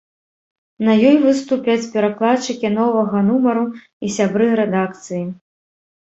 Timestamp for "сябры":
4.15-4.47